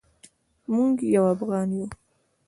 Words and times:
موږ 0.73 0.95
یو 1.15 1.23
افغان 1.33 1.69
یو. 1.77 1.87